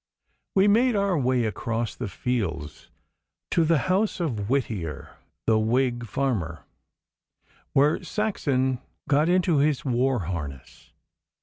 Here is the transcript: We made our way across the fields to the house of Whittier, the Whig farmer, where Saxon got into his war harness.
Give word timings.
We 0.55 0.67
made 0.67 0.95
our 0.95 1.15
way 1.15 1.45
across 1.45 1.93
the 1.93 2.07
fields 2.07 2.87
to 3.51 3.63
the 3.63 3.77
house 3.85 4.19
of 4.19 4.49
Whittier, 4.49 5.17
the 5.45 5.59
Whig 5.59 6.07
farmer, 6.07 6.63
where 7.73 8.03
Saxon 8.03 8.79
got 9.07 9.29
into 9.29 9.57
his 9.59 9.85
war 9.85 10.21
harness. 10.21 10.91